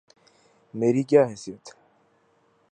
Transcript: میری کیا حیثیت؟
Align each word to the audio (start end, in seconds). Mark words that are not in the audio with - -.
میری 0.73 1.03
کیا 1.03 1.25
حیثیت؟ 1.25 1.75